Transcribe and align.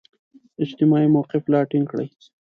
اجتماعي 0.63 1.07
موقف 1.15 1.43
لا 1.51 1.59
ټینګ 1.69 1.85
کړي. 1.91 2.07